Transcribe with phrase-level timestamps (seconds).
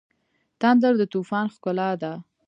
[0.61, 2.13] تندر د طوفان ښکلا ده.